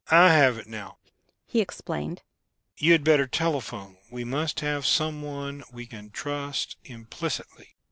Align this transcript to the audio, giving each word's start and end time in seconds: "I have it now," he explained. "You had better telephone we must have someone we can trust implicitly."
"I 0.09 0.33
have 0.33 0.57
it 0.57 0.65
now," 0.65 0.97
he 1.45 1.61
explained. 1.61 2.23
"You 2.75 2.93
had 2.93 3.03
better 3.03 3.27
telephone 3.27 3.97
we 4.09 4.23
must 4.23 4.61
have 4.61 4.83
someone 4.83 5.63
we 5.71 5.85
can 5.85 6.09
trust 6.09 6.75
implicitly." 6.83 7.75